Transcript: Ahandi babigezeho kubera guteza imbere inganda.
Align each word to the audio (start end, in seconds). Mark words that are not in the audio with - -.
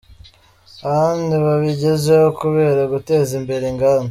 Ahandi 0.89 1.33
babigezeho 1.45 2.27
kubera 2.41 2.81
guteza 2.93 3.31
imbere 3.39 3.63
inganda. 3.71 4.09